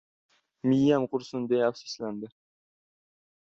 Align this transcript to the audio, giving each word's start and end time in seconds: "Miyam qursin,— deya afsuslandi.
"Miyam 0.67 1.03
qursin,— 1.11 1.43
deya 1.51 1.67
afsuslandi. 1.67 2.27